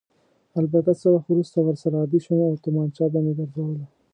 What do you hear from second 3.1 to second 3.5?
به مې